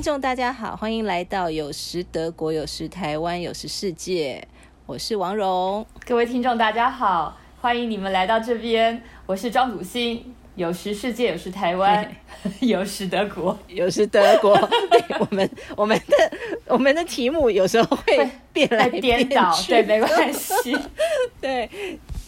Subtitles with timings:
[0.00, 4.42] 听众大家好，欢迎来到有时德国，有时台湾，有时世界。
[4.86, 5.84] 我是王蓉。
[6.06, 9.02] 各位听众大家好，欢迎你们来到这边。
[9.26, 10.34] 我是庄祖新。
[10.56, 12.10] 有时世界，有时台湾，
[12.60, 14.56] 有时德国，有时德国。
[14.90, 16.32] 对，我们我们的
[16.66, 20.76] 我们的题目有时候会变来颠倒，对，没关系。
[21.42, 21.68] 对，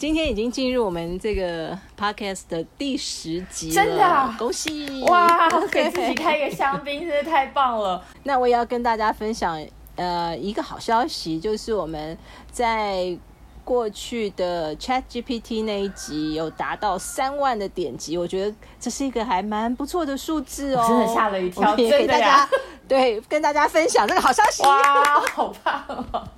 [0.03, 5.00] 今天已经进入我们这个 podcast 的第十集了，真的，恭喜！
[5.04, 8.04] 哇， 给自己开一个香槟，真的太棒了。
[8.25, 12.18] 那我也要跟大家分享，呃，一个好消息，就是我们
[12.50, 13.17] 在。
[13.64, 21.77] 过去的 Chat GPT 那一集有达到三万的点击，我觉得这是一个还蛮不错的数字哦， 真的吓了一跳。
[21.77, 22.49] 也给大家
[22.89, 24.64] 对跟大家分享这个好消息。
[24.64, 26.29] 哇，好棒哦！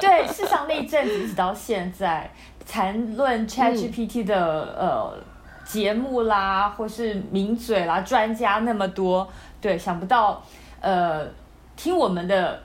[0.00, 2.32] 对，事实上那一阵子一直到现在，
[2.66, 4.36] 谈论 Chat GPT 的
[4.78, 5.14] 呃
[5.64, 9.26] 节目啦，或是名嘴啦、专家那么多，
[9.60, 10.42] 对，想不到
[10.80, 11.26] 呃
[11.76, 12.62] 听我们的。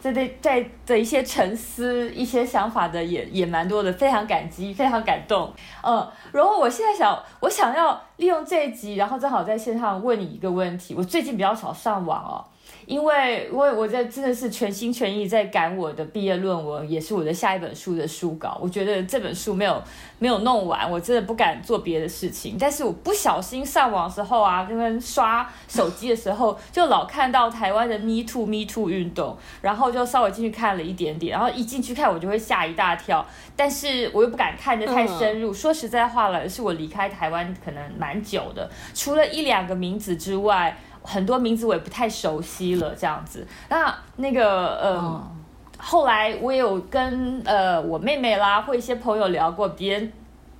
[0.00, 5.52] 在在在的一些沉思、一些想法的也也蛮多的，非常感激，非常感动。
[5.82, 10.94] 嗯，然后我现在想，我想要利用这一集，然后正好在线上问你一个问题。
[10.96, 12.44] 我最近比较少上网哦。
[12.86, 18.58] 因为，因为我在真的是全心全意在赶我的毕业论文，也是我的下一本书的书稿。
[18.62, 19.82] 我觉得这本书没有
[20.18, 22.56] 没有弄完，我真的不敢做别的事情。
[22.58, 35.52] 但是我不小心上网时候啊，跟刷手机的时候，就老看到台湾的 Me Too Me Too 运动，然后就稍微进去看了一点点，然后一进去看我就会吓一大跳，但是我又不敢看得太深入。
[35.52, 40.74] 说实在话了，是我离开台湾可能蛮久的，除了一两个名字之外。
[41.08, 43.46] 很多名字我也不太熟悉了，这样子。
[43.70, 45.30] 那那个呃，
[45.78, 50.12] 后来我也有跟呃我妹妹啦或一些朋友聊过，别人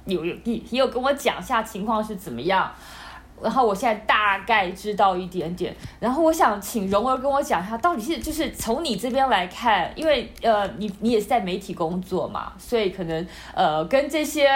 [0.07, 2.73] 有有也有跟我讲下情况是怎么样。
[3.43, 14.49] 然后我现在大概知道一点点，然后我想请蓉儿跟我讲一下，到底是就是从你这边来看，因为呃你你也是在媒体工作嘛，所以可能呃跟这些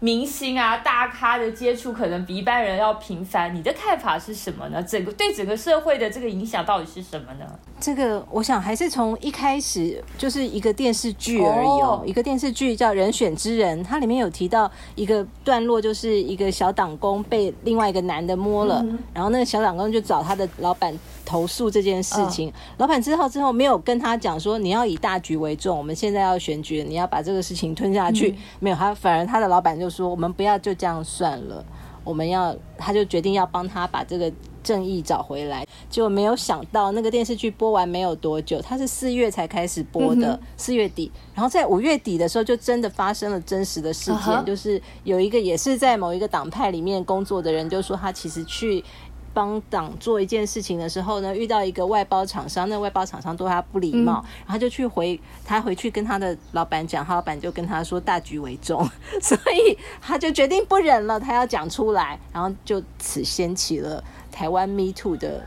[0.00, 4.82] 明星啊大咖的接触可能比一般人要频繁，你的看法是什么呢？
[4.82, 7.46] 整个对整个社会的这个影响到底是什么呢？
[7.78, 18.29] 这个我想还是从一开始就是一个电视剧而已哦，一个电视剧叫《人选之人》，它里面有提到一个段落，就是一个小党工被另外一个男的。
[18.36, 20.92] 摸了，然后那个小长工就找他的老板
[21.24, 22.52] 投诉这件事情。
[22.78, 28.34] 老板知道之后，没有跟他讲说你要以大局为重，我们现在要选举，你要把这个事情吞下去。
[28.58, 31.64] 没有，他反而他的老板就说我们不要就这样算了，
[32.04, 34.32] 我们要他就决定要帮他把这个。
[34.62, 48.84] 正义找回来，结果没有想到那个电视剧播完没有多久，他是四月才开始播的，四月底，然后在五月底的时候就真的发生了真实的事件，就是有一个也是在某一个党派里面工作的人，就说他其实去。
[49.32, 58.88] 帮党做一件事情的时候呢，遇到一个外包厂商，那外包厂商对他不礼貌，然后就去回他回去跟他的老板讲，他老板就跟他说大局为重，
[59.22, 64.02] 所以他就决定不忍了，他要讲出来，然后就此掀起了
[64.32, 65.46] 台湾 Me Too 的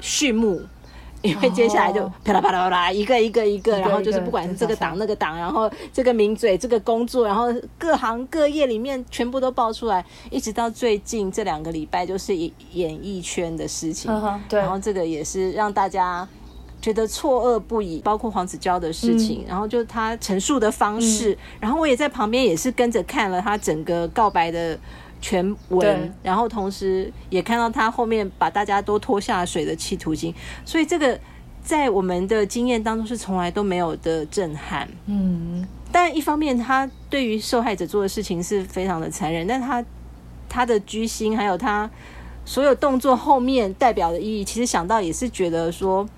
[0.00, 0.62] 序幕。
[1.22, 7.46] 因为接下来就啪啦啪啦啪啦，一个一个一个，然后就是不管是这个党那个党，然后这个名嘴这个工作，然后
[7.76, 14.10] 各行各业里面全部都爆出来，一直到最近这两个礼拜就是演演艺圈的事情，
[14.48, 16.26] 对，然后这个也是让大家
[16.80, 24.78] 觉得错愕不已，包括黄子佼的事情，然后就他陈述的方式，然后我也在旁边也是跟着看了他整个告白的。
[25.20, 30.34] 全文，然后同时也看到他后面把大家都拖下水的企图心，
[30.64, 31.18] 所以这个
[31.62, 34.88] 在我们的经验当中是从来都没有的震撼。
[35.06, 39.84] 嗯，但一方面他对于受害者做的事情是非常的残忍，但他
[40.48, 41.90] 他的居心还有他
[42.44, 46.08] 所有动作后面代表的意义，其实想到也是觉得说，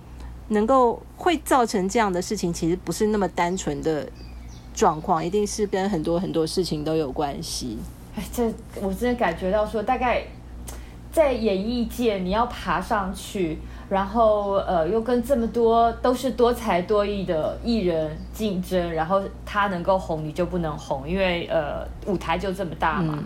[0.48, 4.08] 能够会造成这样的事情，其实不是那么单纯的
[4.72, 7.78] 状况，一定是跟很多很多事情都有关系。
[8.16, 10.24] 哎，这我真的感觉到说，大概
[11.12, 13.58] 在演艺界你要爬上去，
[13.88, 23.18] 然后呃，又跟这么多都是多才多艺的艺人竞争，然后他能够红，你就不能红，因为呃，舞台就这么大嘛。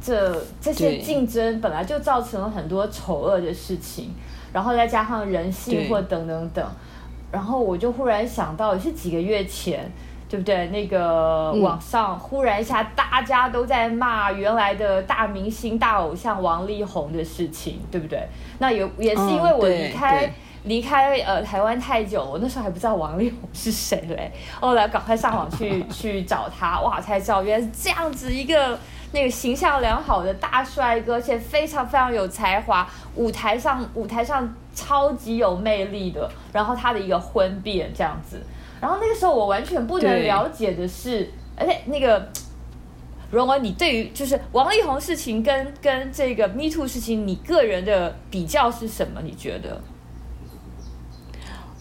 [0.00, 4.10] 这这些竞争本来就造成了很多丑恶的事情，
[4.52, 6.66] 然后再加上人性或等等等，
[7.32, 9.90] 然后我就忽然想到，也是几个月前。
[10.28, 10.66] 对不对？
[10.68, 18.26] 那个网上忽然一下，大家都在骂原来的大明星、大偶像王力宏的事情，对不对？
[18.58, 20.32] 那有也是因为我离开
[20.64, 24.32] 离开呃台湾太久，我那时候还不知道王力宏是谁嘞。
[24.60, 28.76] 后来赶快上网去 去找他，哇，才知道原来是这样子一个
[29.12, 32.84] 那个形象良好的大帅哥，而且非常非常有才华，
[33.14, 36.28] 舞台上舞台上超级有魅力的。
[36.52, 38.42] 然后他的一个婚变这样子，
[38.80, 42.28] 然后那个时候我完全不能了解的是，而且那个。
[43.28, 49.20] 荣文，你对于就是王力宏事情跟跟这个 Me Too 事情，你个人的比较是什么？
[49.20, 49.82] 你觉得？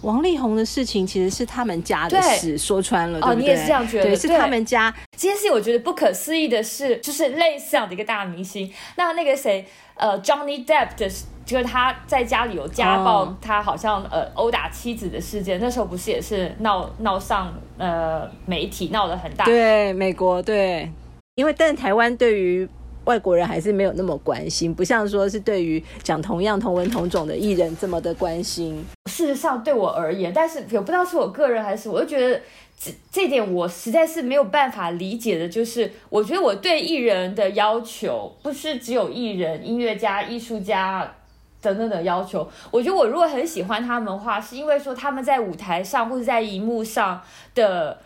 [0.02, 4.06] 王力宏的事情其实是他们家的事，说穿了，哦，你也是这样觉得？
[4.06, 4.94] 对，是他们家。
[5.12, 11.10] 这件事情我觉得不可思议的是，就是类似这样的一个大明星，那那个谁，呃，Johnny Depp 的，
[11.46, 19.46] 就是他在家里有家暴，他好像呃殴打妻子的事件，那时候不是也是闹闹上呃媒体闹得很大？
[19.46, 20.92] 对，美国对。
[21.36, 22.66] 因为，但台湾对于
[23.06, 28.86] 外国人还是没有那么关心，不像说是对于讲同样同文同种的艺人这么的关心。
[29.10, 32.42] 事实上，对我而言，但是也不知道是我个人还是，我就觉得
[32.78, 41.16] 这这点我实在是没有办法理解的，就是我觉得我对艺人的要求不是只有艺人、音乐家、艺术家
[41.62, 42.48] 等等的要求。
[42.72, 47.22] 我觉得我如果很喜欢他们的话，是因为说他们在舞台上或者在荧幕上
[47.54, 48.00] 的。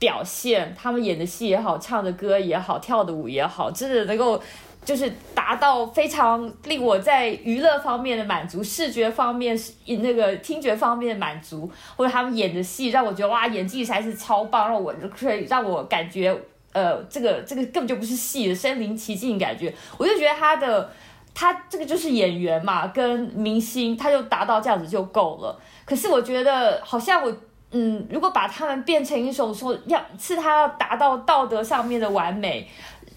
[0.00, 4.42] 表现他们演的戏也好，唱的歌也好，跳的舞也好，真的能够
[4.82, 16.34] 就是达到非常令我在娱乐方面的满足，视觉方面是那个听觉方面的满足，或者他们演的戏让我觉得哇，演技实在是超棒，让我可以让我感觉
[16.72, 20.90] 呃，这个这个根本就不是戏身临其境感觉，我就觉得他的
[21.34, 25.60] 他这个就是演员嘛，跟明星他就达到这样子就够了。
[25.84, 27.30] 可是我觉得好像我。
[27.72, 32.68] 嗯，如果把他们变成一种说要是他要达到道德上面的完美，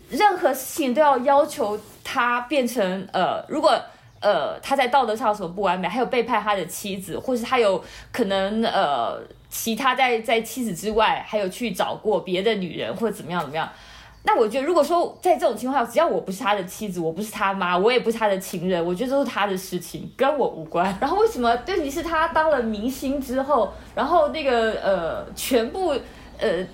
[0.10, 3.80] 任何事情都要要求他变成呃，如果
[4.22, 9.20] 呃他在道德上有什么不完美，还有背叛他的妻子，或是他有可能呃
[9.50, 13.68] 其他在在妻子之外还有去找过别的女人或者怎么样怎么样。
[14.26, 20.96] 那我觉得，如果说在这种情况下，只要我不是他的妻子，我不是他妈，我也不是他的情人，我觉得都是他的事情，跟我无关。
[21.02, 21.56] 然后为什么？
[21.58, 25.96] 对，你是他当了明星之后，然后那个呃，全部
[26.40, 26.66] 呃。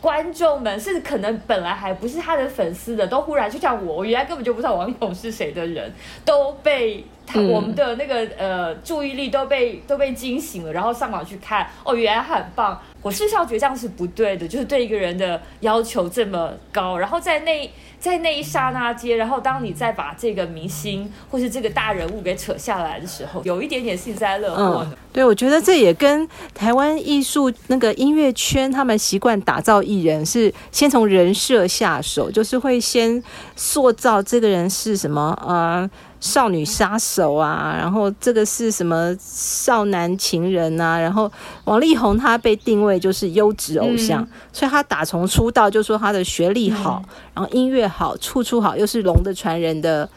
[0.00, 5.92] 观众们是可能本来还不是他的粉丝的，都忽然就像我，我原来根本就不知道王力宏是谁的人，
[6.24, 12.80] 都被他我们的那个呃注意力都被都被惊醒了，然后上网去看，哦，原来很棒。
[13.02, 17.70] 我事实上觉得这样是不对的，就是对一个人的要求这么高，然后在那。
[18.00, 24.94] 在那一刹那间，然后当你再把这个明星或是这个大人物给扯下来的时候，有一点点幸灾乐祸呢。
[25.12, 26.24] 对，我觉得这也跟
[26.54, 33.20] 台湾艺术那个音乐圈他们习惯打造艺人，是先从人设下手，就是会先
[33.56, 35.90] 塑造这个人是什么呃
[36.20, 41.30] 少女杀手啊，然后这个是什么少男情人啊，然后
[41.64, 47.02] 王力宏他被定位就是优质偶像，所以他打从出道就说他的学历好，
[47.34, 47.88] 然后音乐。
[47.88, 50.08] 好，处处好，又是龙的传人的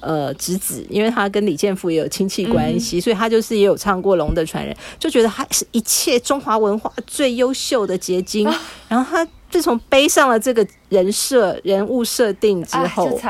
[0.00, 8.50] 呃侄子，因为他跟李健福也有亲戚关系，所以他就是也有唱过龙的传人，就觉得他是一切中华文化最优秀的结晶。
[8.88, 13.20] 然后他自从背上了这个人设人物设定之后。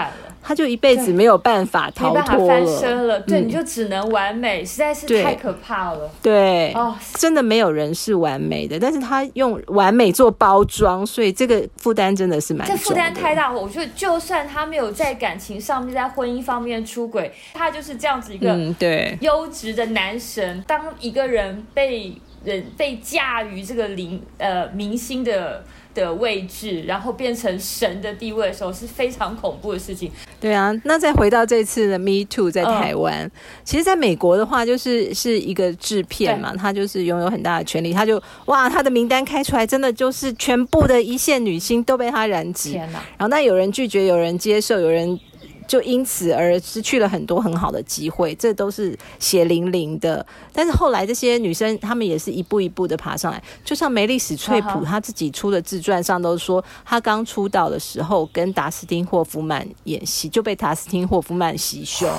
[0.48, 3.20] 他就一辈子没有办法逃脱了，翻身了。
[3.20, 6.10] 对，你就只能完美，实在是太可怕了。
[6.22, 12.66] 对，哦，真的没有人是完美的，但是他用完美做包装，所以这个负担真的是蛮。
[12.66, 20.64] 这负担太大，我觉得就算他没有在感情上面、在婚姻方面出轨，他就是这样子一个对优质的男神。
[20.66, 25.62] 当一个人被人被驾驭这个灵呃明星的。
[25.94, 30.10] 的位置，然后变成神的地位的时候，是非常恐怖的事情。
[30.40, 33.30] 对啊，那再回到这次的 Me Too 在台湾，
[33.64, 42.70] 其实，在美国的话，就是是一个制片嘛，他就是拥有很大的权利，他就哇，他的名单开出来，真的就是全部的一线女星都被他染指。
[42.70, 43.00] 天哪！
[43.16, 45.18] 然后那有人拒绝，有人接受，有人。
[45.68, 50.26] 就因此而失去了很多很好的机会，这都是血淋淋的。
[50.52, 53.40] 但是后来这些女生，她们也是一步一步的爬上来。
[53.64, 62.10] 就像梅丽史翠普，她自己出的自传上都说，她刚出道的时候跟达斯汀霍夫曼演戏，就被达斯汀霍夫曼袭胸。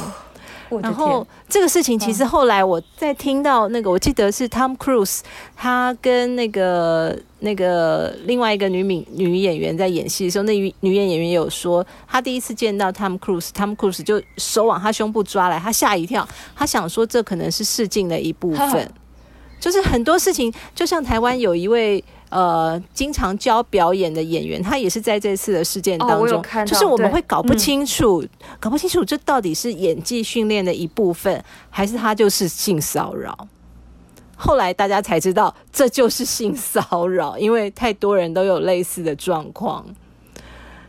[0.81, 5.21] 然后这个事情其实后来我在听到那个，我记得是 Tom Cruise，
[5.55, 18.91] 他跟那个那个另外一个女女女演员在演戏的时候，那女女演员有说，她第一次见到 Tom Cruise，Tom Cruise 就手往她胸部抓来，她吓一跳，她想说这可能是试镜的一部分，
[19.59, 22.03] 就是很多事情，就像台湾有一位。
[22.29, 28.23] 呃，经常教表演的演员，他也是在这次的事件当中，就是我们会搞不清楚，
[28.59, 33.47] 搞不清楚这到底是演技训练的一部分，还是他就是性骚扰。
[34.35, 39.83] 后来大家才知道，这就是性骚扰，因为太多人都有类似的状况。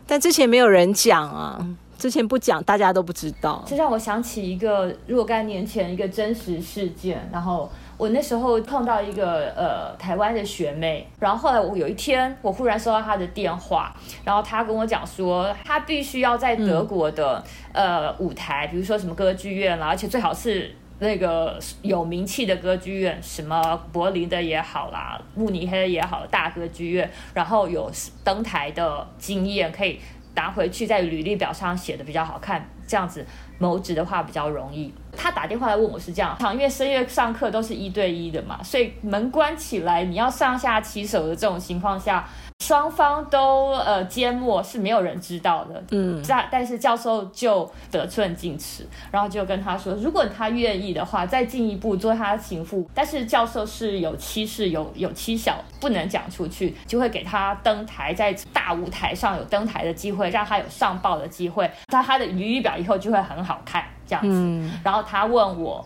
[0.05, 1.67] 但之前没有人讲啊，
[1.97, 3.63] 之前不讲，大家都不知道。
[3.67, 7.67] 这让我想起一个若干年前一个真实事件，然后。
[8.01, 27.91] 我那时候碰到一个呃台湾的学妹，然后后来我有一天我忽然收到她的电话，然后她跟我讲说，她必须要在德国的呃舞台，比如说什么歌剧院啦，而且最好是那个有名气的歌剧院，什么柏林的也好啦，慕尼黑也好，大歌剧院，然后有
[28.23, 29.99] 登台的经验，可以
[30.33, 33.23] 拿回去在履历表上写的比较好看，这样子。
[33.61, 34.91] 谋职的话比较容易。
[35.15, 42.27] 他打电话来问我是这样，因为深夜上课都是一对一的嘛，所以门关起来，你要上下其手的这种情况下。
[42.61, 52.87] 双方都呃缄默是没有人知道的，嗯，但但是教授就得寸进尺，然后就跟他说，如果他愿意的话，再进一步做他的情妇。
[52.93, 64.69] 但是教授是有妻室有有妻小，不能讲出去，就会给他登台，在大舞台上有登台的机会，让他有上报的机会，他他的履历表以后就会很好看这样子。
[64.83, 65.83] 然后他问我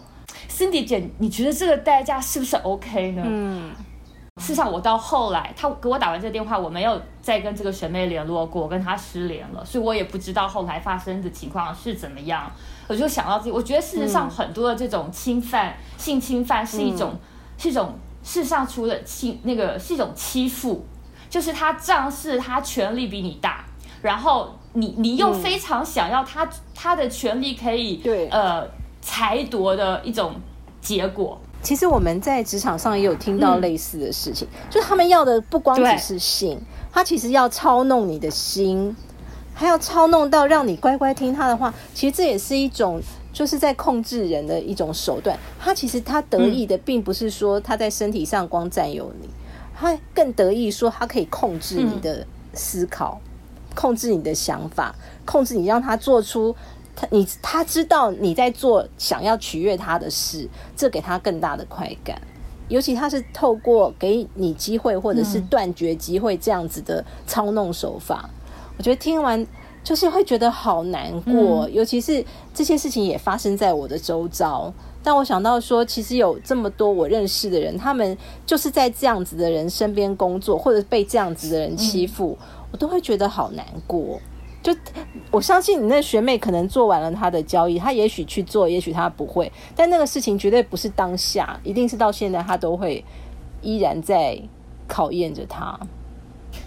[0.50, 3.24] ，Cindy 姐，你觉得这个代价是不是 OK 呢？
[3.26, 3.72] 嗯。
[4.42, 12.52] 事实上，我到后来，他给我打完这个电话，我没有再跟这个学妹联络过，我跟她失联了，所以我也不知道后来发生的情况是怎么样。
[12.88, 17.18] 我就想到自己，我觉得事实上很多的这种侵犯、性侵犯是一种，
[17.58, 20.86] 是一种事实上除了欺那个是一种欺负，
[21.30, 23.64] 就是他仗势，他权力比你大，
[24.02, 28.68] 然后你你又非常想要他他的权利可以对呃
[29.02, 30.36] 裁夺的一种
[30.82, 31.40] 结果。
[31.66, 38.96] 其实我们在职场上也有听到类似的事情，就是他们要的不光只是性，他其实要操弄你的心，
[39.52, 41.74] 还要操弄到让你乖乖听他的话。
[41.96, 43.02] 其实这也是一种
[43.34, 45.36] 就是在控制人的一种手段。
[45.60, 49.28] 他其实他得意的并不是说他在身体上光占有你，
[49.76, 53.20] 他更得意说他可以控制你的思考，
[53.74, 54.94] 控制你的想法，
[55.26, 56.56] 控制你让他做出。
[56.96, 62.22] 他你他知道你在做想要取悦他的事，这给他更大的快感。
[62.68, 68.28] 尤其他是透过给你机会或者是断绝机会这样子的操弄手法，
[68.78, 69.46] 我觉得听完
[69.84, 71.70] 就是会觉得好难过。
[71.70, 72.26] 尤其是
[72.56, 74.74] 这些事情也发生在我的周遭，
[75.04, 82.36] 但我想到说，其实有这么多我认识的人，他们就是在这样子的人身边工作，或者被这样子的人欺负，
[82.72, 84.20] 我都会觉得好难过。
[84.66, 84.76] 就
[85.30, 93.06] 我相信你那学妹可能做完了她的交易，她也许去做，也许她不会，但那个事情绝对不是当下，一定是到现在她都会
[93.62, 94.42] 依然在
[94.88, 95.80] 考验着她。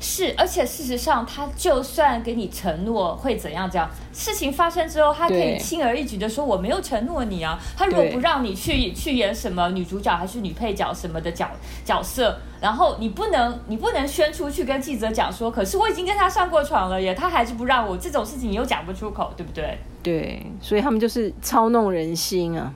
[0.00, 7.58] 是，而且事实上，他就算给你承诺会怎样，这样事情发生之后，他可以轻而易举的说我没有承诺你啊。
[7.76, 11.50] 他如果不让你去去演什么女主角还是女配角什么的角
[11.84, 19.78] 角色，然后你不能你不能宣出去跟记者讲说，可是我已经跟他上过床了耶，他还是不让我这种事情，你又讲不出口，对不对？
[20.02, 22.72] 对，所以他们就是操弄人心啊。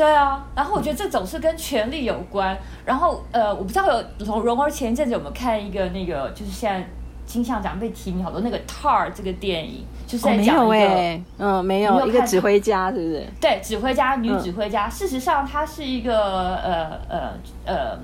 [0.00, 2.56] 对啊，然后我觉得这总是跟权力有关。
[2.86, 6.88] 然后呃，我不知道有荣荣儿前一阵子有没有看一个那个，就是现在
[7.26, 13.26] 金像奖被提名好多那个《Tar》这个电影，就是在讲一个嗯，没有一个指挥家，是不是？
[13.38, 14.88] 对，指挥家女指挥家。
[14.88, 17.32] 事实上，她是一个呃呃
[17.66, 17.98] 呃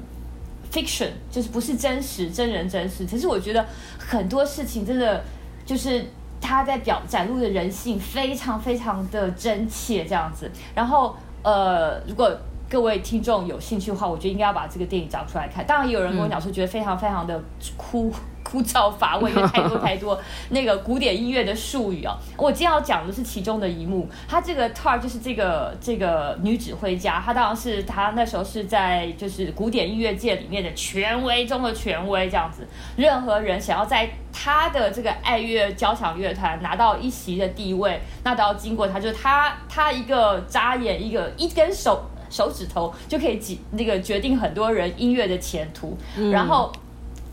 [0.70, 3.06] fiction，就是不是真实真人真事。
[3.06, 3.64] 可是我觉得
[3.98, 5.24] 很多事情真的
[5.64, 6.04] 就是
[6.42, 10.50] 他在表展露的人性非常非常的真切这样子。
[10.74, 11.16] 然后。
[11.46, 12.28] 呃，如果
[12.68, 15.64] 各位听众有兴趣的话，我觉得应该要把这个电影找出来看。
[15.64, 17.40] 当然，也有人跟我讲说，觉得非常非常的
[17.78, 20.20] 枯枯燥乏味，因 为太多太多
[20.50, 22.18] 那个古典音乐的术语啊。
[22.36, 24.08] 我今天要讲的是其中的一幕。
[24.28, 32.66] 她这个 Tar 就是这个这个女指挥家，她当然是她那时候是在就是古典音乐界里面的权威中的权威这样子。
[32.96, 42.04] 任何人想要在她的这个爱乐交响乐团拿到一席的地位，那都要经过她，就是她她一个眨眼，一个一根手。
[42.30, 45.96] 手指头就可以决那个决定很多人音乐的前途。
[46.32, 46.72] 然后，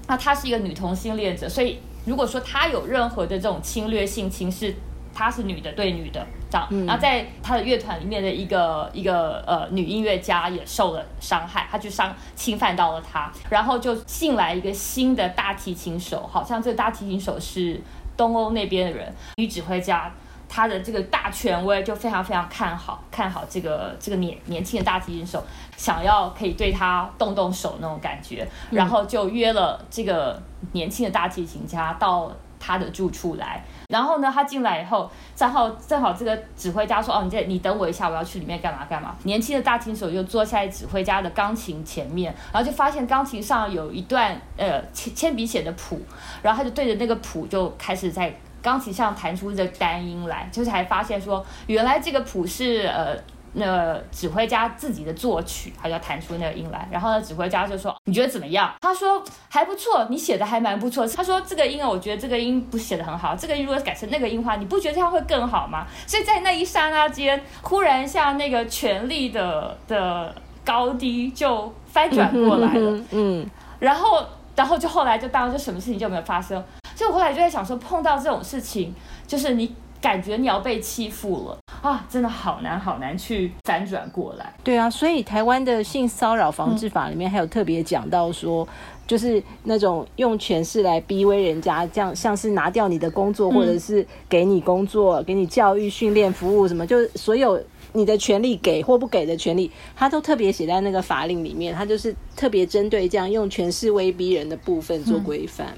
[0.07, 4.73] 那她是一个女同性恋者，所以如果说她有任何的这种侵略性情是
[5.13, 6.67] 她是女的对女的这样。
[6.85, 17.81] 然后在她的乐团里面的一个一个呃女音乐家也受了伤害，她就伤侵犯到了她，然后就进来一个新的大提琴手，好像这个大提琴手是
[18.15, 20.11] 东欧那边的人，女指挥家。
[20.55, 25.43] 他的这个大权威就非常非常看好看好这个这个年年轻的大提琴手，
[25.75, 30.39] 想要可以对他动动手那种感觉，然后就约了这个
[30.73, 33.65] 年轻的大提琴家到他的住处来。
[33.89, 45.99] 然后呢，他进来以后，正好正好这个指挥家说：“哦，你这你等我一下，我要去里面干嘛干嘛。”年轻的大提琴手就坐在指挥家的钢琴前面，然后就发现钢琴上有一段呃铅铅笔写的谱，
[46.43, 48.31] 然后他就对着那个谱就开始在。
[48.63, 53.15] 钢琴上弹出这单音来，就是才发现说，原来这个谱是呃。
[53.55, 56.89] 那指挥家自己的作曲，他就要弹出那个音来。
[56.91, 63.35] 然后呢，指挥家就说：“你觉得怎么样？”他说：“还不错，你写的还蛮不错。”他说：“这个音啊，我觉得这个音不写的很好。
[63.35, 70.33] 这个音如果改成那个音的话，你不觉得这样会更好吗？”所以在那一刹那间，忽然像那个权力的的
[70.65, 72.99] 高低就翻转过来了。
[73.11, 73.45] 嗯，
[73.77, 76.63] 然后，然后就后来就当就什么事情就没有发生。
[76.95, 78.93] 所以我后来就在想说，碰到这种事情，
[79.27, 79.73] 就是你。
[80.03, 82.05] 感觉你要被欺负了啊！
[82.09, 84.53] 真的好难好难去反转过来。
[84.61, 88.67] 对啊，所以台湾的性骚扰防治法里面还有特别讲到说，
[89.07, 97.57] 就是那种用权势来逼威人家，这样像是拿掉你的工作，或者是给你工作、给你教育、训练、服务什么，就是所有
[97.93, 101.73] 你的权利给或不给的权利，他都特别写在那个法令里面。
[101.73, 105.73] 他就是特别针对这样用权势威逼人的部分做规范。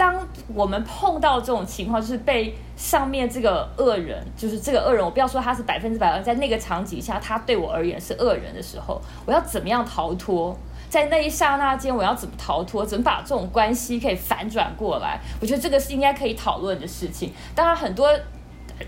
[0.00, 0.16] 当
[0.54, 10.56] 我们碰到这种情况，就是被上面这个恶人，就是这个恶人，我不要说他是百分之百恶，在那个场景下，他对我而言是恶人的时候，我要怎么样逃脱？
[10.88, 12.82] 在那一刹那间，我要怎么逃脱？
[12.82, 15.20] 怎么把这种关系可以反转过来？
[15.38, 17.34] 我觉得这个是应该可以讨论的事情。
[17.54, 18.08] 当然，很多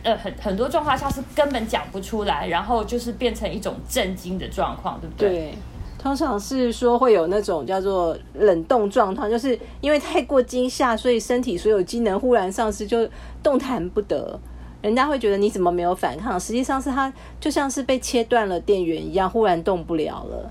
[0.03, 5.29] 呃很很多状况下是根本讲不出来，然后就是变成一种震惊的状况，对不对？
[5.29, 5.55] 对。
[6.03, 13.09] 通常是说会有那种叫做冷冻状态，就是因为太过惊吓，所以身体所有机能忽然丧失，就
[13.41, 14.37] 动弹不得。
[14.81, 16.41] 人家会觉得你怎么没有反抗？
[16.41, 20.51] 实际上是他就像是被切断了电源一样，忽然动不了了。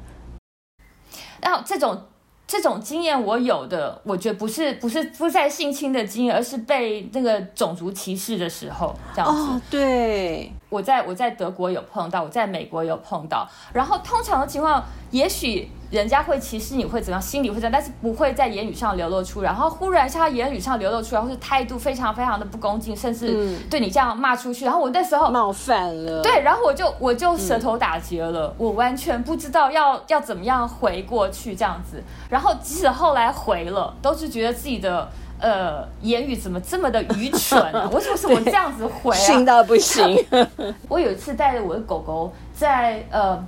[1.41, 2.01] 然后这种
[2.48, 9.62] 这种经验我有的，我觉得不是不是不在性侵的经验，而是被那个种族歧视的时候这样子。
[9.70, 10.50] 对。
[10.71, 19.41] 我在我在德国有碰到，我在美国有碰到，然后通常的情况，也许人家会歧视你会怎样，心里会这样，但是不会在言语上流露出。
[19.41, 24.63] 然后忽然像他言语上流露出来，或是态度非常非常的不恭敬，甚至对你这样骂出去。
[24.63, 32.01] 然后我那时候冒犯了，对，然后我就我就舌头打结了，我完全不知道要要怎么样回过去这样子。
[32.29, 35.09] 然后即使后来回了，都是觉得自己的。
[35.41, 37.61] 呃，言语怎么这么的愚蠢？
[37.91, 39.19] 为什么是我这样子回啊？
[39.19, 40.17] 信到不行。
[40.87, 43.43] 我有一次带着我的狗狗在呃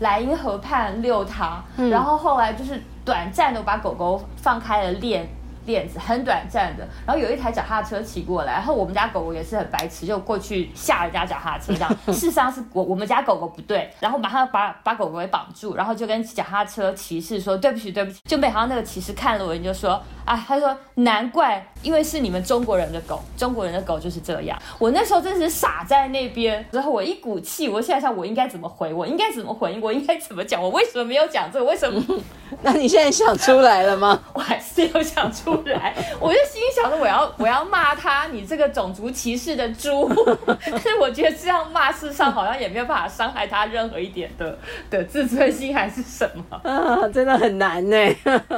[0.00, 5.26] 莱茵河畔遛它，然后后来就是短暂的把狗狗放开了链。
[5.66, 11.96] 链子很短暂的，然后有一台脚踏车骑过来，然后我们家狗狗也是很白痴，就过去吓人家脚踏车这样。
[12.06, 18.18] 事实上是我我们家狗狗不对，然后马上把把狗狗给绑住，然后就跟脚踏车骑士说对不起对不起。
[18.24, 24.58] 就没想到那个骑士看了我，就说啊，他说难怪，因为是你们中国人的狗，中国人的狗就是这样。
[24.78, 31.64] 我那时候真是傻在那边，然后我一股气，我现在想我应该怎么回，我应该怎么回应，我应该怎么讲，我为什么没有讲这个？
[31.64, 32.02] 为什么？
[32.62, 34.20] 那你现在想出来了吗？
[34.34, 35.48] 我还是有想出。
[35.64, 40.10] 来， 我就心想着我要我要骂他，你这个种族歧视的猪。
[40.46, 47.96] 但是我觉得这样骂，事实上好像也没有办法伤害他任何一点的的自尊心还是什么啊，真的很难呢。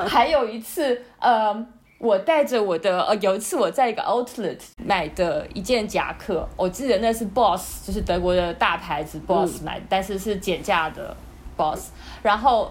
[0.07, 1.67] 还有一次，呃，
[1.99, 11.17] 我带着我的，呃，有一次我在一个 outlet 买的一件夹克，我记得那是 Boss，就是德国的大牌子 Boss 买，但是是减价的
[11.57, 11.91] Boss，
[12.23, 12.71] 然后。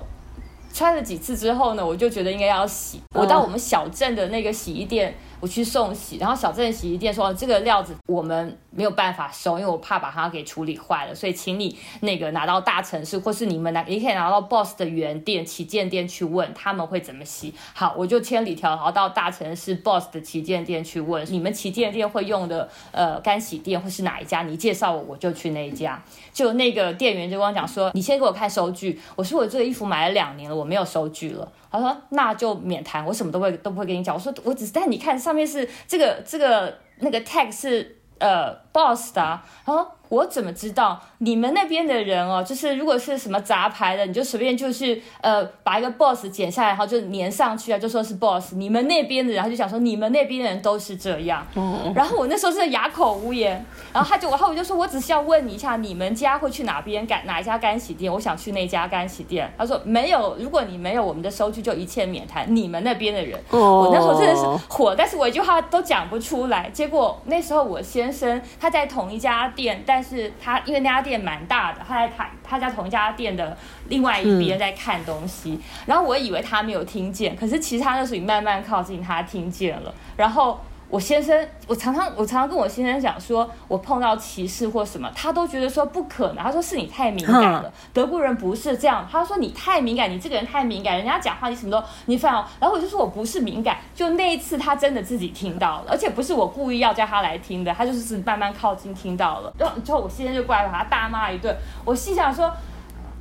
[0.72, 3.02] 穿了几次之后呢，我就觉得应该要洗。
[3.16, 5.12] 我到我们小镇的那个洗衣店。
[5.40, 17.54] 我去送洗，然后小镇洗衣店说这个料子我们没有办法收，因为我怕把它给处理坏了，所以请你那个拿到大城市，或是你们拿，你可以拿到 Boss 的原店旗舰店去问他们会怎么洗。
[17.74, 24.44] 好，我就千里迢迢到大城市 Boss 的旗舰店去问，你们旗舰店会用的呃干洗店会是哪一家？
[24.44, 26.02] 你介绍我，我就去那一家。
[26.34, 29.00] 就那个店员就跟我讲说，你先给我看收据。
[29.16, 31.50] 我说我这个衣服买了两年了，我没有收据了。
[31.72, 34.16] 他说那就免谈，我什么都会都不会跟你讲。
[34.16, 39.40] 我说我只是带你看上面是这个这个那个 tag 是呃 boss 的。
[39.66, 39.92] 他说。
[40.10, 42.44] 我怎么知道你们那边的人哦？
[42.44, 48.54] 就是如果是什么杂牌的，你就随便就是呃把一个 boss 剪下来，然后就粘上去啊，就说是 boss。
[48.56, 51.46] 你们那边的人，他就想说你们那边的人都是这样。
[51.94, 53.64] 然后我那时候是哑口无言。
[53.94, 58.12] 然后他就，然后我就说，我只是要问你一下，你们家会去哪边干哪一家干洗店？
[58.12, 59.52] 我想去那家干洗店。
[59.58, 62.46] 他说没有，如果你没有我们的收据，就一切免谈。
[62.56, 66.68] 你们那边的人，我那时候真的是火，但是我一句话都讲不出来。
[66.72, 69.99] 结果那时候我先生他在同一家店，但。
[70.00, 73.58] 但是他因为那家店蛮大的，他在他他家同一家店的
[73.90, 86.44] 另外一边在看东西，然后我以为他没有听见，可是其实他那时候慢慢靠近，他听见了，然后我先生，我常常我常常跟我先生讲说，我碰到歧视或什么，他都觉得说不可能。
[86.44, 89.08] 他说是你太敏感了，德国人不是这样。
[89.12, 92.34] 他说你太敏感，你这个人太敏感，人家讲话你什么都你反。
[92.60, 99.54] 然后我就说我不是敏感，就那一次他真的自己听到了，而且不是我故意要叫他来听的，他就是慢慢靠近听到了。
[99.58, 102.52] 然后之后我先生就过来把他大骂一顿，我心想说。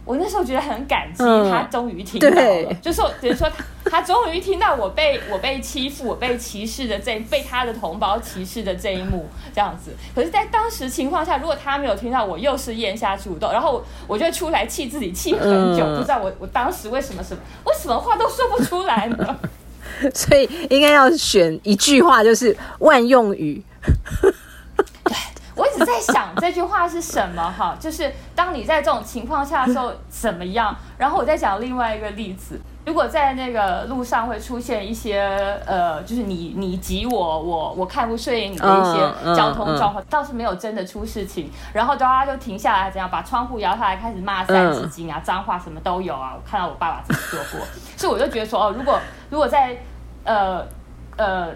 [0.09, 3.47] 我那时候觉得很感激，他终于听到了，就是等于说
[3.85, 9.91] 他他终于听到我被我被欺负、我被歧视的这被他的同胞歧视的这一幕，这样子。
[10.15, 19.37] 可是，在当时情况下，如果他没有听到，我又是咽下主动，然后我就出来气自己，气很久，不知道我我当时为什么什么为什么话都说不出来呢？
[20.15, 23.63] 所以应该要选一句话，就是万用语。
[25.59, 30.75] 我一直在想这句话是什么哈，就是当你在这种情况下的时候怎么样？
[30.97, 35.21] 然后我再讲另外一个例子，如果在那个路上会出现一些
[35.67, 46.35] 呃，就是你你挤我，我我看不顺眼你的一些交通状况，倒是没有真的出事情，然后大家就停下来，怎样把窗户摇下来，开始骂三字经啊，脏话什么都有啊。
[46.37, 47.67] 我看到我爸爸这么做过，
[47.97, 49.77] 所以我就觉得说哦，如果如果在
[50.23, 50.65] 呃
[51.17, 51.49] 呃。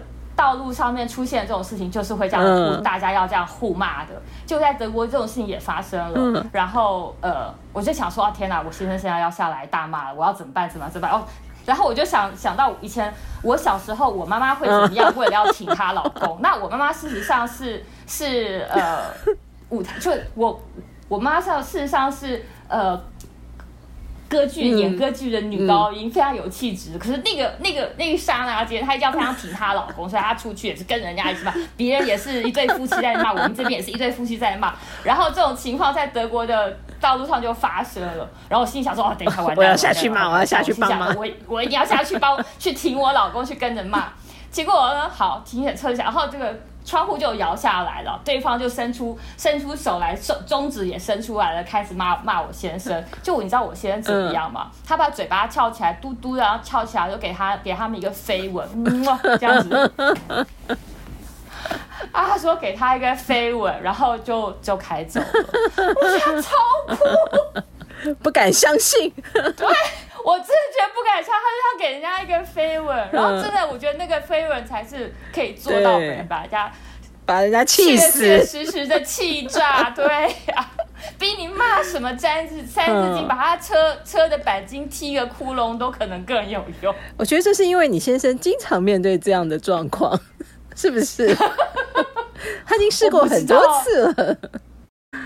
[0.43, 4.21] 道路上面出现这种事情，就是会这样，大家要这样互骂的。
[4.45, 6.45] 就在德国，这种事情也发生了。
[6.51, 10.69] 然后，呃，我就想说，天哪，我先生现在要下来大骂了，我要怎么办？
[10.69, 11.17] 怎么怎么办？
[11.17, 11.23] 哦，
[11.65, 15.13] 然后我就想想到以前我小时候，我妈妈会 怎么样？
[15.15, 18.99] 为了要挺她老公，那我妈妈事实上是是呃
[19.69, 20.61] 舞台，就我
[21.07, 23.01] 我妈上事实上是呃。
[24.33, 38.27] 歌剧演歌剧的女高音非常有气质，可是那个那个那一刹那间，她一定要非常挺她老公，所以她出去也是跟人家一起骂，别人也是一对夫妻在骂，我们这边也是一对夫妻在骂，然后这种情况在德国的道路上就发生了。
[38.49, 44.07] 然后我心里想说，哦，等一下 完蛋，我要下去骂，我要下去帮忙，我我一定要下去帮去挺我老公，去跟人骂。
[44.49, 46.59] 结果呢，好停车下，然后这个。
[46.85, 53.03] 窗户就摇下来了，对方就伸出伸出手来，手中指也伸出来了，开始骂骂我先生。
[53.23, 54.69] 就你知道我先生怎么样吗？
[54.85, 58.67] 他把嘴巴翘起来，嘟嘟的，然后翘起来，就给他给他们一个飞吻，
[59.39, 59.91] 这样子。
[62.11, 65.27] 啊，他说给他一个飞吻，然后就就开走了。
[65.33, 66.51] 我觉得超
[66.89, 69.11] 酷，不敢相信。
[69.33, 69.67] 对。
[70.23, 76.71] 我真的觉得不敢唱，他是要给人家一个飞吻，然后真的，我觉得那个飞吻才是可以做到的，把人家
[77.25, 80.05] 把人家气死，确实实的气炸，对
[80.47, 80.71] 呀，
[81.17, 86.93] 比你骂什么三字三字经，把他车车的钣金踢个窟窿都可能更有用。
[87.17, 90.19] 我觉得这是因为你先生经常面对这样的状况，
[90.75, 91.35] 是不是？
[92.65, 94.37] 他已经试过很多次了。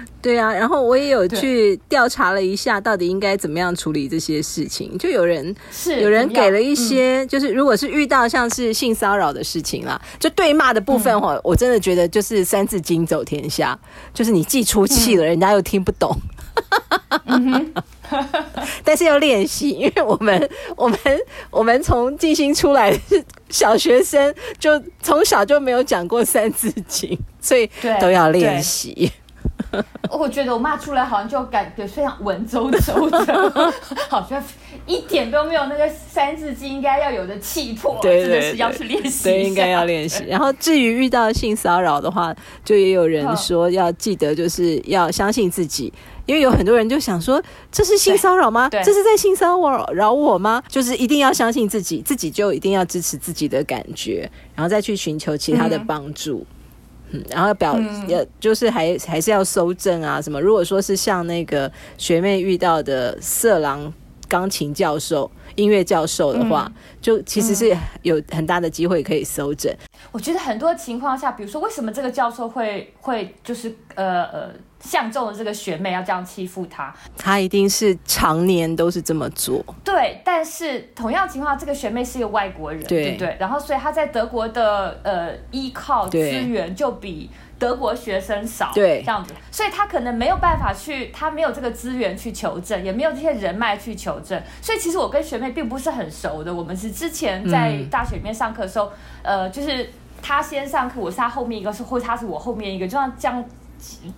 [0.21, 4.97] 对啊，然后我也有去调查了一下，到底应该怎么样处理这些事情。
[4.97, 13.77] 就有人是有人给了一些，就是如果是遇到像是性骚扰的事情啦，就对骂的部分哈，我真的觉得就是三字经走天下，
[14.13, 16.13] 就是你既出气了，人家又听不懂，
[18.83, 20.97] 但是要练习，因为我们我们
[21.49, 27.69] 我们从静心出来是小学生，就从小就没有讲过三字经，所以
[28.01, 29.09] 都要练习。
[30.11, 33.73] 我觉得我骂出来好像就感觉非常文绉绉的，
[34.09, 34.43] 好像
[34.85, 39.23] 一点都没有那个三字经应该要有的气魄，真的是要去练习。
[39.25, 40.23] 对，应该要练习。
[40.27, 45.91] 然后至于遇到性骚扰的话，就也有人说要记得就是要相信自己，
[46.25, 48.69] 因为有很多人就想说这是性骚扰吗？
[48.69, 49.59] 这是在性骚
[49.93, 50.63] 扰我吗？
[50.67, 56.45] 就是一定要相信自己，自己就一定要支持自己的感觉，然后再去寻求其他的帮助。
[56.49, 56.56] 嗯，
[57.29, 60.41] 然后表要就是还还是要搜证啊，什么？
[60.41, 63.93] 如果说是像那个学妹遇到的色狼
[64.27, 69.73] 钢琴教授、音乐教授的话，就其实是有很大的机会可以搜证。
[70.11, 74.49] 我觉得很多情况下，比如说为什么这个教授会会就是呃呃。
[74.79, 79.63] 相中的这个学妹要这样欺负她，她一定是常年都是这么做。
[79.83, 83.35] 对，但是同样情况，这个学妹是一个外国人，对不对？
[83.39, 94.41] 然后，所以她在德国的呃依靠资源就比德国学生少，对，这样子，所以她可能没有办法去，她没有这个资源去求证，也没有这些人脉去求证。
[94.61, 96.53] 所以，其实我跟学妹并不是很熟的。
[96.53, 98.91] 我们是之前在大学里面上课的时候，
[99.23, 99.89] 呃，就是
[100.21, 103.43] 她先上课，我是她后面一个，是或她是我后面一个，就像这样。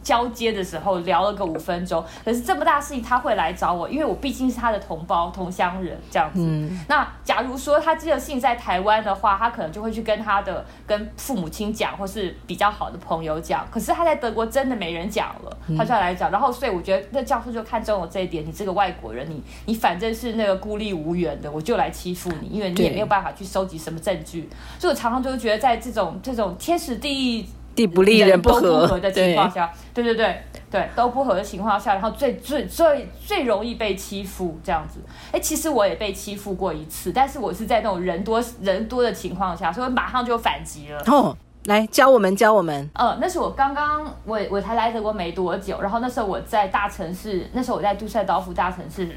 [0.01, 6.39] 交接的时候聊了个五分钟，可是这么大事情他会来找我，因为我毕竟是他的同胞同乡人这样子。
[6.87, 13.67] 那假如说他这个信在台湾的话，他可能就会去跟他的跟父母亲讲，或是比较好的朋友讲。
[13.69, 16.31] 可是他在德国真的没人讲了，他就要来讲。
[16.31, 24.49] 然后所以我觉得那教授就看中我这一点，你这个外国人，你你反正是那个孤立无援的，我就来欺负你，因为你也没有办法去收集什么证据。
[24.79, 27.49] 所以我常常就觉得在这种这种天时地利。
[27.79, 34.99] 地不利人不合的情况下，对对对对，都不合的情况下，然后最最最最容易被欺负这样子。
[35.31, 41.01] 哎，其实我也被欺负过一次，但是我是在那种人多人多的情况下，所以马上就反击了。
[41.07, 41.37] 哦，
[41.67, 42.89] 来教我们教我们。
[42.95, 49.07] 呃，那是我刚刚我我才来德国没多久，然后那时候我在大城市，那时候我在杜塞道夫大城市。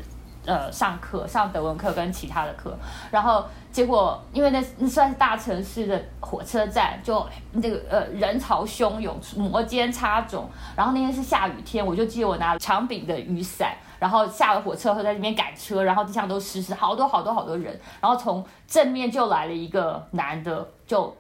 [0.45, 2.77] 呃，上课上德文课跟其他的课，
[3.13, 10.43] 然后结果因为那那算是大城市的火车站，就那个呃人潮汹涌，摩肩擦踵。
[10.77, 17.81] 然后那天是下雨天，我就记得我拿了长柄的雨伞，然后下了火车后在那边赶车，然后地上都湿湿，好多好多好多人。
[18.01, 21.17] 然后从正面就来了一个男的，就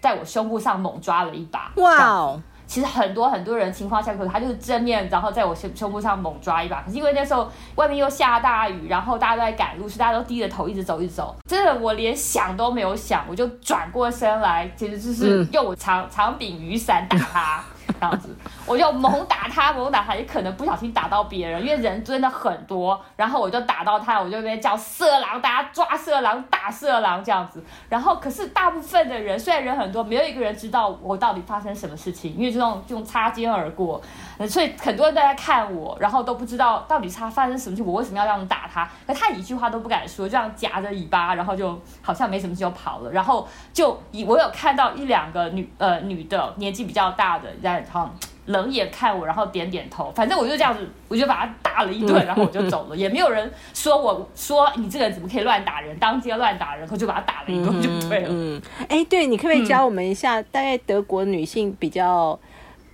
[0.00, 1.72] 在我胸部上猛抓了一把。
[1.76, 2.42] 哇哦！
[2.70, 6.80] 其实很多很多人情况下，可能他就是正面，然后在我胸胸部上猛抓一把。
[6.82, 11.34] 可是因为那时候外面又下大雨，然后大家都在赶路，所以大家都低着头一直走一直走。
[11.48, 17.64] 真的，我连想都没有想，我就转过身来，其实就是用我长长柄雨伞打他。
[18.00, 18.34] 这样子，
[18.64, 22.98] 我就猛打他，猛打他，也可能不小心打到别人，因为人真的很多。
[23.14, 27.62] 然后我就打到他，我就那边叫色狼，大家抓色狼，打色狼这样子。
[27.90, 34.00] 然后可是大部分的人，虽然人很多，没有一个人知道我到底发生什么事情，因为这种这种擦肩而过，
[34.48, 38.88] 所以很多人都在看我，然后都不知道到底他发生什么事，我为什么要这样打他？
[39.06, 43.10] 可他一句话都不敢说，这样夹着尾巴，然后就好像没什么事就跑了。
[43.12, 47.84] 然后就以我有看到一两个女呃女的年纪比较大的在。
[47.92, 48.14] 好，
[48.46, 50.12] 冷眼看我，然后点点头。
[50.14, 52.96] 反正我就这样子，我就把他打了一顿，然后我就走了。
[52.96, 58.28] 也没有人说我说你这个人怎么可以乱打人，当街乱打人，我就把他打了一顿就对了。
[58.30, 60.40] 嗯，哎，对你可不可以教我们一下？
[60.40, 62.38] 大概德国女性比较，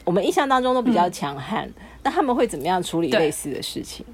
[0.04, 1.70] 我们印象当中都比较强悍，
[2.02, 4.06] 那他们会怎么样处理类似的事情？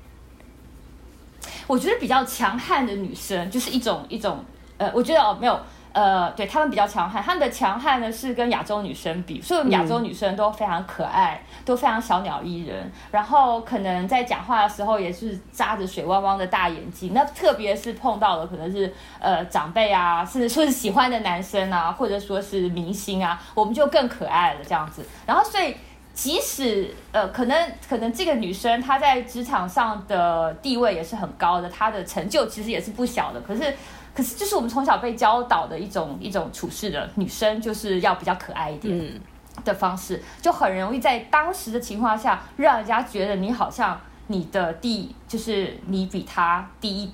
[1.68, 4.44] 我觉得比较强悍的女生就是一种一种，
[4.78, 5.56] 呃，我觉得哦，没有。
[5.92, 25.04] 呃，对他们比较强悍，他们的强悍呢是跟亚洲女生比，所以我们亚洲女生都非常可爱，都非常小鸟依人，然后可能在讲话的时候也是扎着水汪汪的大眼睛，那特别是碰到了可能是呃长辈啊，甚至说是喜欢的男生啊，或者说是明星啊，我们就更可爱了这样子。
[25.26, 25.76] 然后所以
[26.14, 33.74] 即使呃可能可能这个女生她在职场上的地位也是很高的，她的成就其实也是不小的，可是。
[34.14, 39.20] 可是，就是我们从小被教导的一种一种处事的女生，就是要比较可爱一点
[39.64, 47.10] 的方式，就很容易在当时的情况下，让人家觉得你好像你的第就是你比他第一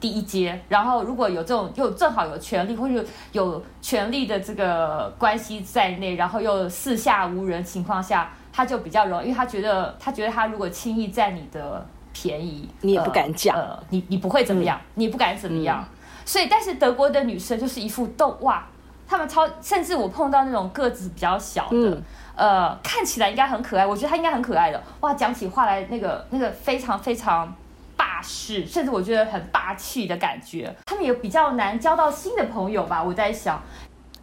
[0.00, 0.60] 第一阶。
[0.68, 15.84] 然后，如果有这种又正好有权利或者有权利的这个关系在内，然后又四下无人情况下，他就比较容易，因为他觉得他觉得他如果轻易占你的便宜，你也不敢讲，呃你你不会怎么样，你不敢怎么样。
[16.24, 18.66] 所以，但是德国的女生就是一副逗哇，
[19.06, 22.02] 她们超，甚至我碰到那种个子比较小的，
[22.34, 27.54] 呃，看起来应该很可爱，我觉得她应该很可爱的，哇，讲起话来那个那个非常非常
[27.96, 30.74] 霸势，甚至我觉得很霸气的感觉。
[30.86, 33.62] 他们也比较难交到新的朋友吧，我在想。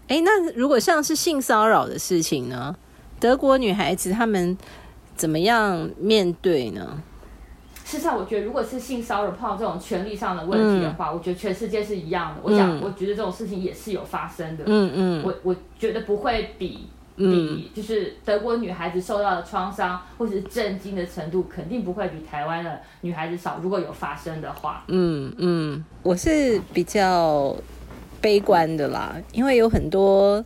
[0.08, 2.76] 哎，那如果像是性骚扰的事情呢？
[3.20, 4.58] 德国女孩子她们
[5.16, 7.04] 怎么样面对呢？
[7.90, 12.42] 事实上，我觉得如果是性骚扰碰到这种权利上的问题的话，我觉得全世界是一样的。
[12.44, 14.64] 我想，我觉得这种事情也是有发生的。
[14.68, 16.86] 嗯嗯，我我觉得不会比
[17.18, 23.58] 比就是德国女孩子受到的创伤或者是震惊的程度，肯定不会比台湾的女孩子少。
[23.60, 27.56] 如果有发生的话，嗯嗯，我是比较
[28.22, 30.46] 悲观的啦，因为有很多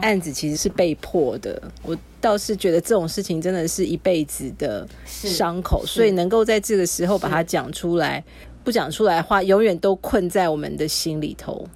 [0.00, 1.62] 案子其实是被迫的。
[1.84, 1.96] 我。
[2.22, 8.22] 倒是觉得这种事情真的是一辈子的伤口，所以能够在这个时候把它讲出来，
[8.62, 11.66] 不讲出来的话，永远都困在我们的心里头。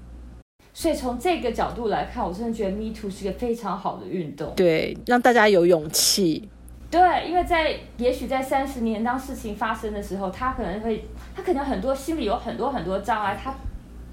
[0.72, 6.48] 所以从这个角度来看，我真的觉得 Me Too 是一个非常好的运动，对，让大家有勇气。
[6.88, 11.04] 对，因为在也许在三十年当事情发生的时候，他可能会，
[11.34, 13.52] 他可能很多心里有很多很多障碍，他。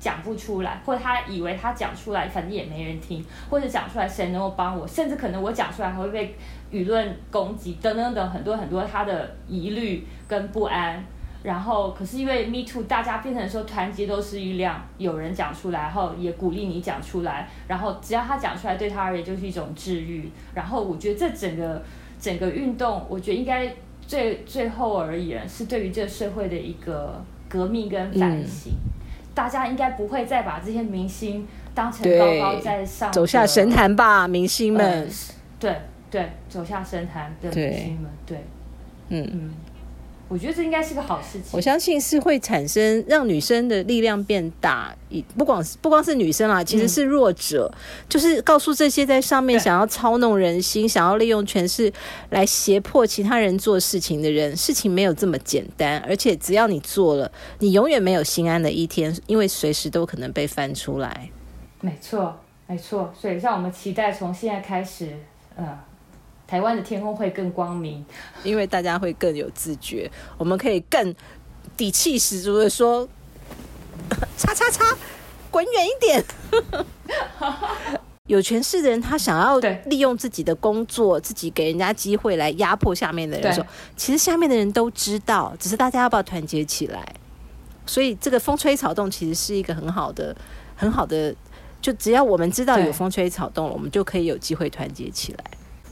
[0.03, 6.35] 讲不出来，或者他以为他讲出来，反正也没人听，或者讲出来谁能够帮我，甚至可能我讲出来还会被
[6.69, 11.01] 舆论攻击，等等等很多很多他的疑虑跟不安。
[11.41, 20.29] 然后，可是因为 Me Too，大家变成说团结都是力量，有人讲出来，后也鼓励你讲出来，然后只要他讲出来，对他而言就是一种治愈。
[20.53, 21.81] 然后我觉得这整个
[22.19, 23.73] 整个运动，我觉得应该
[24.07, 28.71] 最最后而言是对于这个社会的一个革命跟反省。
[29.33, 35.09] 大家应该不会再把这些明星当成高高在上，走下神坛吧，明星们。
[35.59, 35.75] 对
[36.11, 38.37] 对，走下神坛的明星们，对，
[39.09, 39.53] 嗯嗯。
[40.29, 41.49] 我觉得这应该是个好事情。
[41.51, 44.95] 我相信是会产生让女生的力量变大，
[45.37, 47.71] 不光是不光是女生啦，其实是弱者，
[48.09, 51.91] 就是告诉这些在上面想要操弄人心、想要利用权势
[52.31, 55.99] 来胁迫其他人做事情的人，事情没有这么简单。
[55.99, 61.29] 而且只要你做了，你永远没有心安的一天，因为随时都可能被翻出来。
[61.81, 63.13] 没错，没错。
[63.15, 65.09] 所以让我们期待从现在开始，
[65.57, 65.77] 嗯。
[66.47, 68.05] 台湾的天空会更光明，
[68.43, 71.13] 因为大家会更有自觉，我们可以更
[71.75, 73.07] 底气十足的说
[74.37, 74.95] ：“叉叉叉，
[75.49, 76.23] 滚远一点！”
[78.27, 83.53] 有权势的人，他想要利用自己的工作，自己给人家机会来压迫下面的人。
[83.53, 83.65] 说，
[83.97, 87.15] 其实下面的人都知道，只是大家要不要团结起来？
[87.85, 90.33] 所以，这个风吹草动其实是一个很好的、
[90.75, 91.35] 很好的。
[91.81, 95.43] 就只要我们知道有风吹草动了，我们就可以有机会团结起来。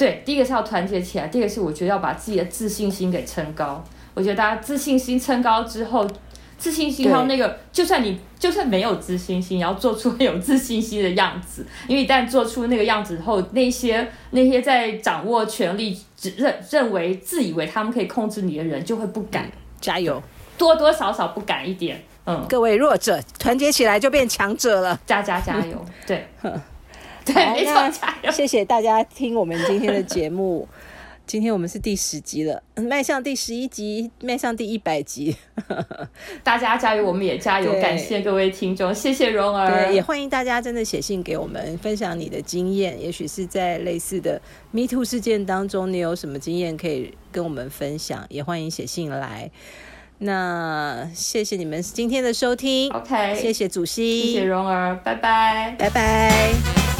[0.01, 3.83] 对，第一个是要团结起来，第二个是我觉得要把自己的自信心给撑高。
[4.15, 6.09] 我觉得大家自信心撑高之后，
[6.57, 11.67] 自信心还有那个，就算你就算没有自信心，也要做出有自信心的样子。
[11.87, 19.51] 因为一旦做出那个样子后，那些那些在掌握权力、只认认为自以为他们可以控制你的人，就会不敢。
[19.79, 20.19] 加油，
[20.57, 22.03] 多多少少不敢一点。
[22.25, 24.99] 嗯，各位弱者团结起来就变强者了。
[25.05, 26.27] 加加加油， 对。
[27.33, 30.67] 对，没错，谢谢大家听我们今天的节目。
[31.27, 35.33] 今天我们是第十集了，迈向第十一集，迈向第一百集。
[36.43, 37.71] 大家加油，我们也加油。
[37.79, 39.93] 感谢各位听众，谢谢蓉儿。
[39.93, 42.99] 也欢迎大家真的写信给我们，分享你的经验。
[42.99, 44.41] 也许是在类似的
[44.71, 48.25] Me Too 事件当中，你有什么经验可以跟我们分享？
[48.27, 49.49] 也欢迎写信来。
[50.17, 52.91] 那谢谢你们今天的收听。
[52.91, 56.90] OK，谢谢主席，谢谢蓉儿，拜拜，拜拜。